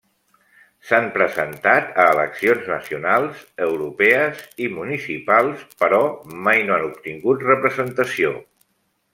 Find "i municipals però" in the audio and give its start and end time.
4.65-6.03